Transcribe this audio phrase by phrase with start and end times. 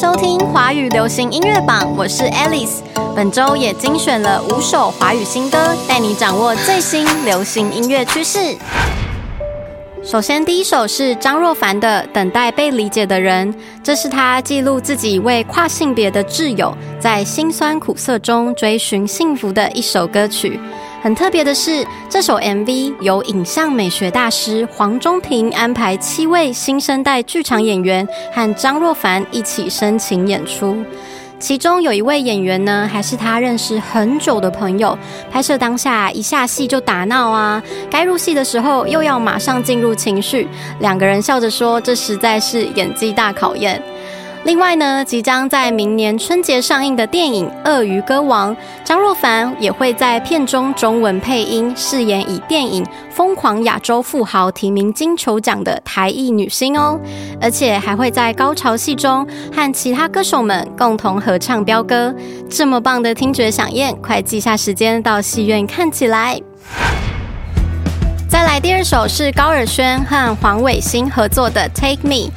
[0.00, 2.76] 收听华语流行音乐榜，我是 Alice。
[3.16, 8.56] 本周也精选了五首华语新歌，带你掌握最新流行音乐趋势。
[10.04, 20.60] 首先，第一首是张若凡的《等待被理解的人》，这是他记录自己为跨性别的挚友在辛酸苦涩中追寻幸福的一首歌曲。
[21.00, 30.76] 很特别的是，这首 MV 由影像美学大师黄中平安排七位新生代剧场演员和张若凡一起深情演出。
[31.38, 34.98] 其中有一位演员呢，还是他认识很久的朋友。
[35.30, 40.48] 拍摄当下一下戏就打闹啊，该入戏的时候又要马上进入情绪，
[40.80, 43.80] 两个人笑着说：“这实在是演技大考验。”
[44.44, 56.98] 另外呢，即将在明年春节上映的电影《鳄鱼歌王》，张若凡也会在片中中文配音，饰演以电影《疯狂亚洲富豪》提名金球奖的台裔女星哦，
[57.40, 62.14] 而且还会在高潮戏中和其他歌手们共同合唱飙歌。
[62.48, 66.40] 这么棒的听觉响宴，快记下时间到戏院看起来。
[68.30, 72.30] 再来第二首是高尔宣和黄伟星合作的《Take Me》。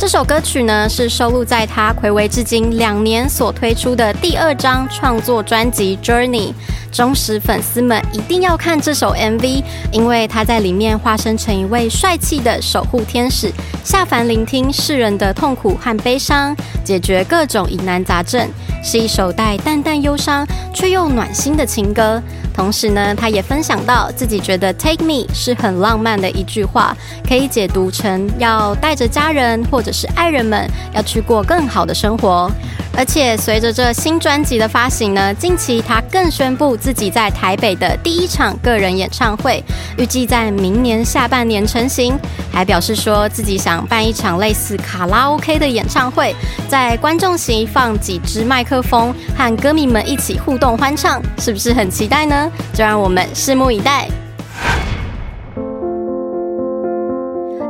[0.00, 6.48] 这首歌曲呢，是收录在他暌违至今两年所推出的第二张创作专辑《Journey》。
[6.90, 9.62] 忠实粉丝们一定要看这首 MV，
[9.92, 13.52] 因为他在里面化身成一位帅气的守护天使，
[13.84, 16.56] 下凡聆听世人的痛苦和悲伤，
[16.90, 18.50] 解决各种疑难杂症，
[18.82, 22.20] 是一首带淡淡忧伤却又暖心的情歌。
[22.52, 26.96] 同时呢，他也分享到自己觉得 “Take me” 是很浪漫的一句话，
[27.26, 32.50] 可以解读成要带着家人或者是爱人们要去过更好的生活。
[32.92, 39.62] 而且随着这新专辑的发行呢，近期他更宣布自己在台北的第一场个人演唱会，
[39.96, 42.18] 预计在明年下半年成型。
[42.52, 46.34] 还表示说自己想办一场类似卡拉 OK 的演唱会，
[46.68, 52.50] 在在观众席放几支麦克风，和歌迷们一起互动欢唱，是不是很期待呢？
[52.72, 54.08] 就让我们拭目以待。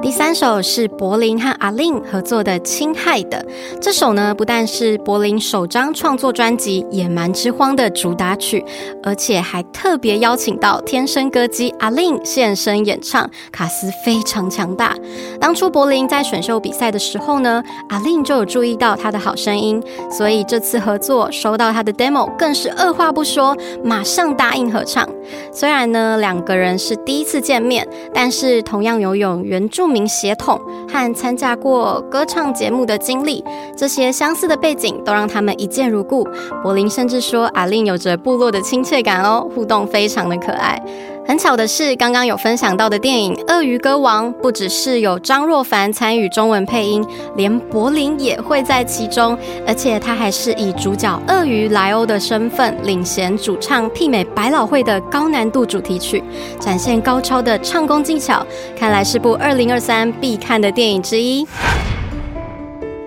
[0.03, 3.45] 第三首是柏林和阿令合作的《侵害的》。
[3.83, 8.65] 这首呢，不但是柏林首张创作专辑《野蛮之荒》的主打曲，
[9.03, 14.97] 而且还特别邀请到天生歌姬阿令现身演唱，卡斯非常强大。
[15.39, 25.07] 当初柏林在选秀比赛的时候呢，阿令就有注意到他的好声音，所以这次合作收到他的 demo，更是二话不说，马上答应合唱。
[25.53, 29.90] 虽然呢，两个人是第一次见面，但是同样拥有原著。
[29.91, 33.45] 名协统和参加过歌唱节目的经历，
[33.77, 36.27] 这些相似的背景都让他们一见如故。
[36.63, 40.81] 柏林甚至说阿令有着部落的亲切感哦，互动非常的可爱。
[41.27, 56.23] 很巧的是，刚刚有分享到的电影《鳄鱼歌王》，不只是有张若凡参与中文配音，连柏林也会在其中，而且他还是以主角鳄鱼莱欧的身份领衔主唱，媲美百老汇的高难度主题曲，
[56.59, 58.45] 展现高超的唱功技巧，
[58.77, 61.47] 看来是部二零二三必看的电影之一。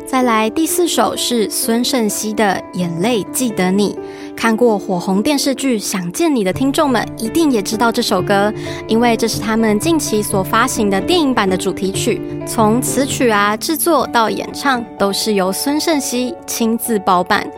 [0.08, 3.96] 再来第四首是孙盛熙的《眼泪记得你》。
[4.36, 8.54] 看过火红电视剧《想见你》的听众们，一定也知道这首歌，
[8.88, 12.22] 因为这是他们近期所发行的电影版的主题曲。
[12.46, 17.50] 从词曲啊制作到演唱，都是由孙盛熙亲自包办。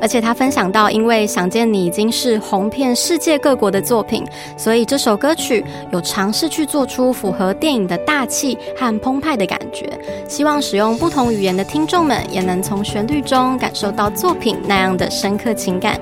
[0.00, 4.24] 而且他分享到，因为《想见你》已经是红遍世界各国的作品，
[4.56, 5.62] 所以这首歌曲
[5.92, 9.86] 有尝试去做出符合电影的大气和澎湃的感觉。
[10.26, 16.00] 希望使用不同语言的听众们，也能从旋律中感受到作品那样的深刻情感。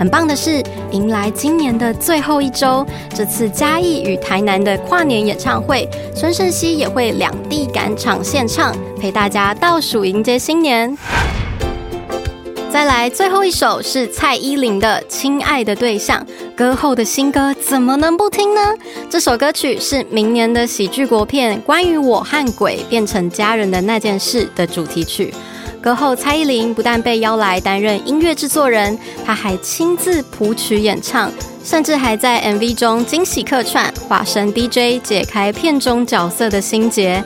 [0.00, 0.62] 很棒的是，
[0.92, 10.96] 迎来今年的最后一周，这次嘉义与台南的跨年演唱会，孙盛熙也会两地赶场献唱，陪大家倒数迎接新年。
[12.70, 16.18] 再来最后一首是蔡依林的《亲爱的对象》，
[16.56, 18.60] 歌后的新歌怎么能不听呢？
[19.10, 25.34] 这首歌曲是明年的喜剧国片《关于我和鬼变成家人的那件事》的主题曲。
[25.82, 31.32] 歌后蔡依林不但被邀来担任音乐制作人，她还亲自谱曲演唱，
[31.64, 37.24] 甚至还在 MV 中惊喜客串，化身 DJ 解开片中角色的心结。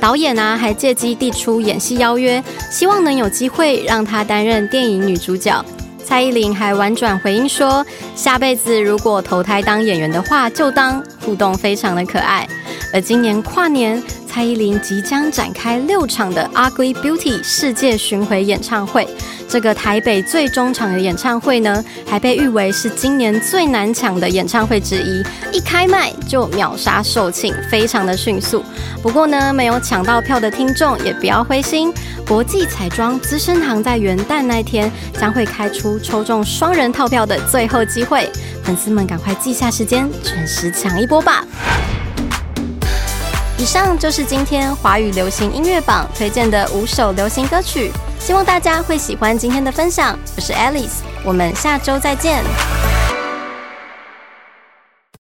[0.00, 5.64] 导演啊，还借机递出演戏邀约，希望能有机会让她担任电影女主角。
[6.04, 12.46] 蔡依林还婉转回应说：“下辈子如果投胎当演员的话，就当。”互动非常的可爱。
[12.92, 14.00] 而今年跨年，
[14.36, 19.08] 蔡依林即将展开六场的《Ugly Beauty》世界巡回演唱会。
[19.48, 28.62] 这个台北最终场的演唱会呢，还被誉为是今年最难抢的演唱会之一，一开卖就秒杀售罄，非常的迅速。
[29.02, 31.90] 不过呢，没有抢到票的听众也不要灰心，
[32.28, 38.30] 国际彩妆资生堂在元旦那天将会开出抽中双人套票的最后机会，
[38.62, 41.42] 粉丝们赶快记下时间，准时抢一波吧！
[43.66, 47.90] 以上就是今天华语流行音乐榜推荐的五首流行歌曲。
[48.20, 52.44] 希望大家会喜欢今天的分享，我是 Alice，我们下周再见。